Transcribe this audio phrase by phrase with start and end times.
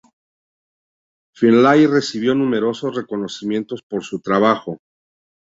[1.31, 4.79] Finlay recibió numerosos reconocimientos por su trabajo.